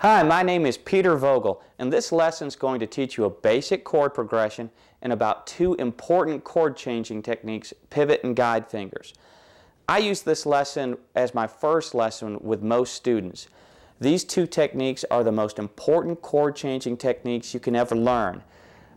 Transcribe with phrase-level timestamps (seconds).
[0.00, 3.30] Hi, my name is Peter Vogel, and this lesson is going to teach you a
[3.30, 4.70] basic chord progression
[5.02, 9.12] and about two important chord changing techniques, pivot and guide fingers.
[9.88, 13.48] I use this lesson as my first lesson with most students.
[14.00, 18.44] These two techniques are the most important chord changing techniques you can ever learn.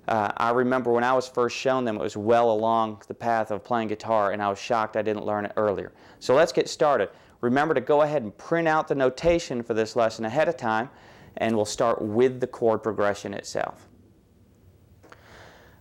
[0.08, 3.50] Uh, I remember when I was first shown them, it was well along the path
[3.50, 5.94] of playing guitar, and I was shocked I didn't learn it earlier.
[6.20, 7.10] So let's get started.
[7.42, 10.92] Remember to go ahead and print out the notation for this lesson ahead of time,
[11.38, 13.88] and we'll start with the chord progression itself.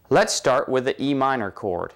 [0.09, 1.93] Let's start with the E minor chord.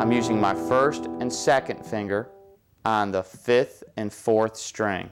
[0.00, 2.30] I'm using my first and second finger
[2.84, 5.10] on the fifth and fourth string.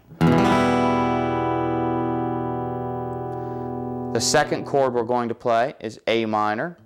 [4.13, 6.79] The second chord we're going to play is A minor.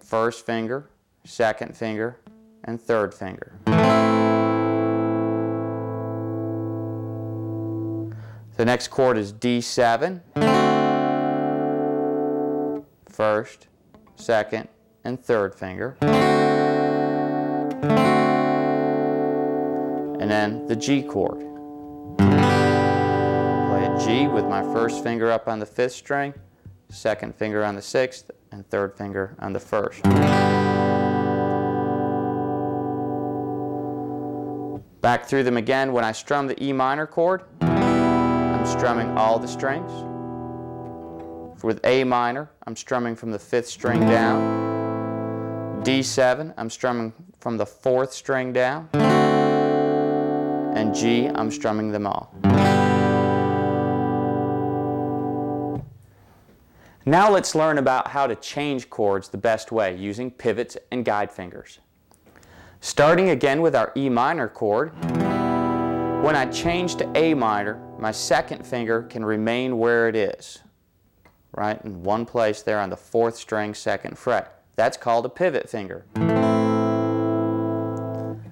[0.00, 0.88] First finger,
[1.24, 2.20] second finger,
[2.66, 3.52] and third finger.
[8.56, 10.22] The next chord is D7.
[13.08, 13.68] First,
[14.16, 14.68] second,
[15.04, 15.96] and third finger.
[20.18, 21.40] And then the G chord.
[22.18, 26.32] Play a G with my first finger up on the fifth string,
[26.88, 30.02] second finger on the sixth, and third finger on the first.
[35.06, 35.92] Back through them again.
[35.92, 39.92] When I strum the E minor chord, I'm strumming all the strings.
[41.62, 45.84] With A minor, I'm strumming from the fifth string down.
[45.84, 48.88] D7, I'm strumming from the fourth string down.
[50.74, 52.34] And G, I'm strumming them all.
[57.04, 61.30] Now let's learn about how to change chords the best way using pivots and guide
[61.30, 61.78] fingers.
[62.80, 64.92] Starting again with our E minor chord,
[66.22, 70.60] when I change to A minor, my second finger can remain where it is,
[71.52, 74.62] right, in one place there on the fourth string, second fret.
[74.76, 76.04] That's called a pivot finger.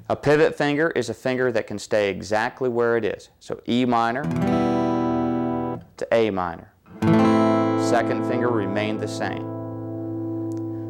[0.09, 3.29] A pivot finger is a finger that can stay exactly where it is.
[3.41, 4.25] So E minor
[5.97, 6.73] to A minor.
[7.83, 9.54] Second finger remained the same.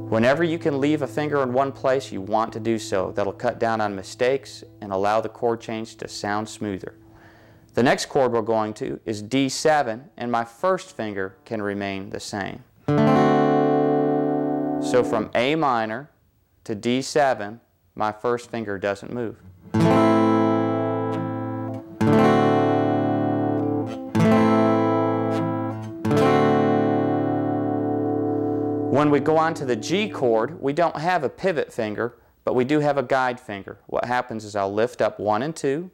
[0.08, 3.10] Whenever you can leave a finger in one place, you want to do so.
[3.12, 6.94] That'll cut down on mistakes and allow the chord change to sound smoother.
[7.72, 12.20] The next chord we're going to is D7, and my first finger can remain the
[12.20, 12.62] same.
[14.84, 16.10] So from A minor
[16.64, 17.58] to D7,
[17.96, 19.38] my first finger doesn't move.
[28.94, 32.54] When we go on to the G chord, we don't have a pivot finger, but
[32.54, 33.78] we do have a guide finger.
[33.88, 35.90] What happens is I'll lift up one and two,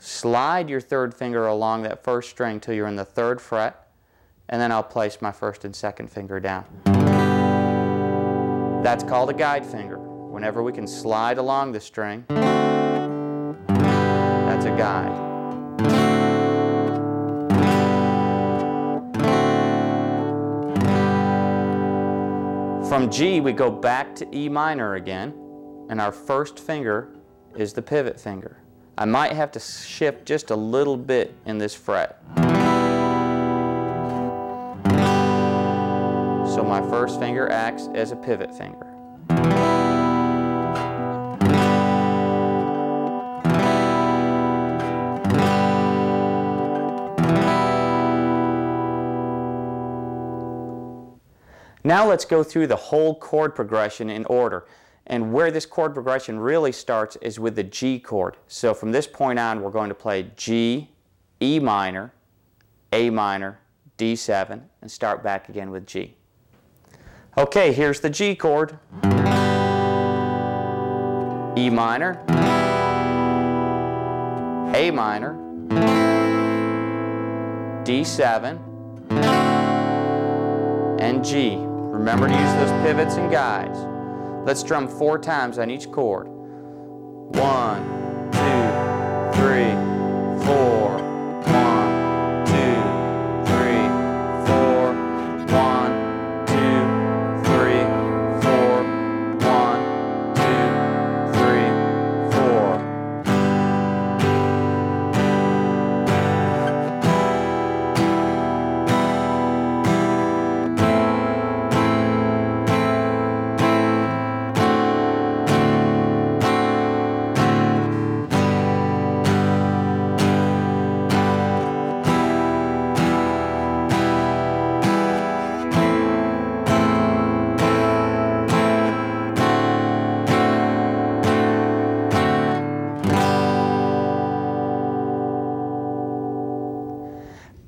[0.00, 3.92] slide your third finger along that first string till you're in the third fret,
[4.48, 6.64] and then I'll place my first and second finger down.
[8.82, 9.98] That's called a guide finger.
[9.98, 12.24] Whenever we can slide along the string,
[13.68, 16.23] that's a guide.
[22.94, 25.34] From G, we go back to E minor again,
[25.90, 27.08] and our first finger
[27.56, 28.58] is the pivot finger.
[28.96, 32.22] I might have to shift just a little bit in this fret.
[36.54, 38.93] So my first finger acts as a pivot finger.
[51.86, 54.66] Now let's go through the whole chord progression in order.
[55.06, 58.38] And where this chord progression really starts is with the G chord.
[58.48, 60.88] So from this point on, we're going to play G,
[61.42, 62.14] E minor,
[62.90, 63.58] A minor,
[63.98, 66.16] D7, and start back again with G.
[67.36, 68.78] Okay, here's the G chord.
[71.56, 72.18] E minor,
[74.74, 75.34] A minor,
[77.84, 78.58] D7,
[80.98, 81.73] and G.
[81.94, 83.78] Remember to use those pivots and guides.
[84.44, 86.26] Let's strum four times on each chord.
[86.26, 87.82] One,
[88.32, 89.93] two, three,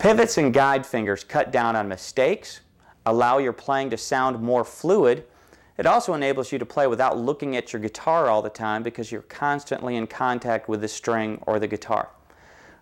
[0.07, 2.61] Pivots and guide fingers cut down on mistakes,
[3.07, 5.25] allow your playing to sound more fluid.
[5.79, 9.11] It also enables you to play without looking at your guitar all the time because
[9.11, 12.11] you're constantly in contact with the string or the guitar.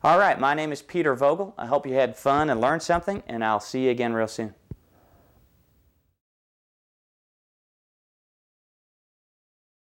[0.03, 1.55] All right, my name is Peter Vogel.
[1.57, 4.55] I hope you had fun and learned something, and I'll see you again real soon.